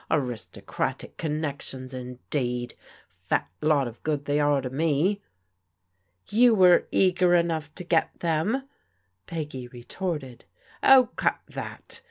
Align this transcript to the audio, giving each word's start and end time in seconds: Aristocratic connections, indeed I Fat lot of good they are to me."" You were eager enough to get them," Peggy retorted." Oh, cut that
Aristocratic 0.09 1.15
connections, 1.17 1.93
indeed 1.93 2.73
I 2.73 3.07
Fat 3.07 3.49
lot 3.61 3.87
of 3.87 4.01
good 4.01 4.25
they 4.25 4.39
are 4.39 4.59
to 4.59 4.71
me."" 4.71 5.21
You 6.29 6.55
were 6.55 6.87
eager 6.89 7.35
enough 7.35 7.71
to 7.75 7.83
get 7.83 8.19
them," 8.21 8.67
Peggy 9.27 9.67
retorted." 9.67 10.45
Oh, 10.83 11.09
cut 11.15 11.39
that 11.49 11.99